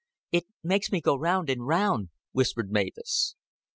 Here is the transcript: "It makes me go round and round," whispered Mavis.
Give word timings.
"It 0.31 0.47
makes 0.63 0.91
me 0.91 0.99
go 0.99 1.15
round 1.15 1.47
and 1.51 1.67
round," 1.67 2.09
whispered 2.31 2.71
Mavis. 2.71 3.35